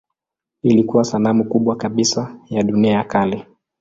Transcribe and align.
Ilikuwa 0.63 1.03
sanamu 1.03 1.43
kubwa 1.45 1.75
kabisa 1.75 2.39
ya 2.49 2.63
dunia 2.63 2.91
ya 2.93 3.03
kale. 3.03 3.47